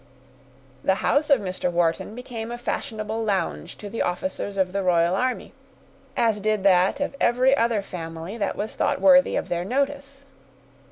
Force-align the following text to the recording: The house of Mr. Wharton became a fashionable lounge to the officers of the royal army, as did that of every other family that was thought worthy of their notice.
The 0.83 0.95
house 1.05 1.29
of 1.29 1.41
Mr. 1.41 1.71
Wharton 1.71 2.15
became 2.15 2.51
a 2.51 2.57
fashionable 2.57 3.23
lounge 3.23 3.77
to 3.77 3.87
the 3.87 4.01
officers 4.01 4.57
of 4.57 4.71
the 4.71 4.81
royal 4.81 5.13
army, 5.13 5.53
as 6.17 6.39
did 6.39 6.63
that 6.63 6.99
of 6.99 7.15
every 7.21 7.55
other 7.55 7.83
family 7.83 8.35
that 8.35 8.55
was 8.55 8.73
thought 8.73 8.99
worthy 8.99 9.35
of 9.35 9.47
their 9.47 9.63
notice. 9.63 10.25